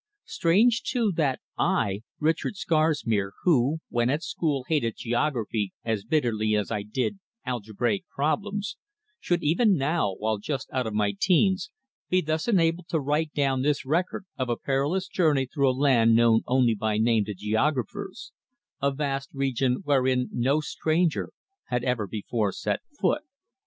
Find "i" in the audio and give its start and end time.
1.59-2.01, 6.71-6.81